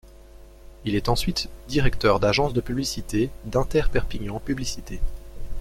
[0.83, 4.99] Il est ensuite directeur d’agence de publicité d’Inter Perpignan Publicité.